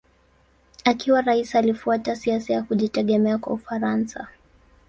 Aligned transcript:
Akiwa 0.85 1.21
rais 1.21 1.55
alifuata 1.55 2.15
siasa 2.15 2.53
ya 2.53 2.63
kujitegemea 2.63 3.37
kwa 3.37 3.53
Ufaransa. 3.53 4.27